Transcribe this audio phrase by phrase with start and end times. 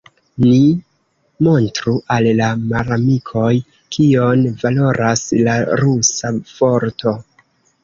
[0.43, 0.61] Ni
[1.47, 3.53] montru al la malamikoj,
[3.97, 7.17] kion valoras la rusa forto!